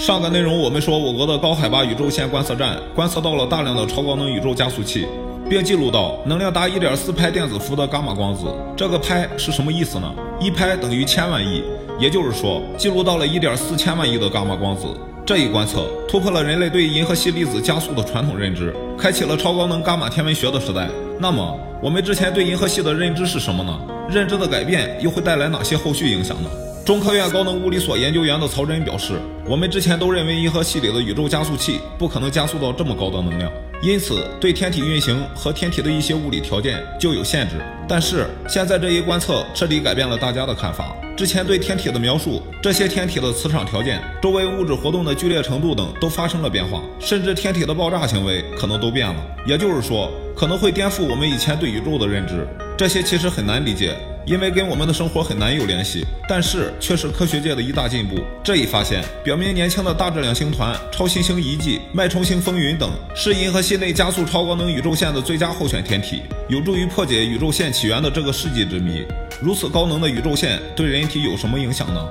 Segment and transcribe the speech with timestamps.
[0.00, 5.06] 上个内容我们说，我国的高海拔宇宙线观测站观测到了大量的超高能宇宙加速器，
[5.46, 8.46] 并记录到能量达1.4拍电子伏的伽马光子。
[8.74, 10.10] 这个拍是什么意思呢？
[10.40, 11.62] 一拍等于千万亿，
[11.98, 14.86] 也就是说，记录到了1.4千万亿的伽马光子。
[15.26, 20.88] 这一观测突破了人类对银河系粒子加速的传统认知，开启了超高能伽马天文学的时代。
[21.18, 23.78] 那么，我们之前对银河系的认知是什么呢？
[24.08, 26.48] 认知的改变又会带来哪些后续影响呢？
[26.84, 33.50] 中科院高能物理所研究员的曹真表示，我们之前都认为银河系里的宇宙加速器不可能加速到这么高的能量，
[33.82, 37.56] 因此对天体运行和天体的一些物理条件就有限制。
[37.86, 40.96] 但是现在这一观测彻底改变了大家的看法。
[41.16, 49.16] 之前对天体的描述，这些天体的磁场条件、周围物质活动的剧烈程度等都发生了变化，甚至天体的爆炸行为可能都变了。
[49.46, 52.48] 也就是说，可能会颠覆我们以前对宇宙的认知。
[52.76, 53.94] 这些其实很难理解，
[54.26, 58.16] 因为跟我们的生活很难有联系，但是却是科学界的一大进步。
[58.42, 69.04] 这一发现表明，年轻的大质量星团、超新星遗迹、脉冲星风云等是银河系内加速超高能宇宙线的最佳候选天体，有助于破解宇宙线起源的这个世纪之谜。
[69.40, 72.06] 如此高能的宇宙线对人体有什么影响呢？